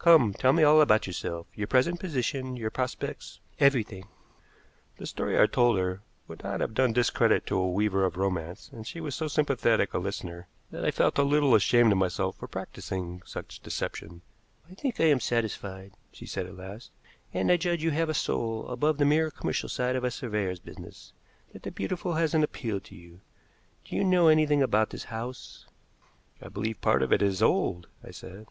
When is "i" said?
5.40-5.46, 10.84-10.90, 14.68-14.74, 14.98-15.04, 17.48-17.56, 26.42-26.48, 28.02-28.10